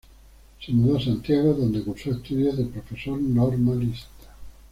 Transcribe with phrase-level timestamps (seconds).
[0.65, 4.33] Se mudó a Santiago, donde cursó estudios de profesor normalista.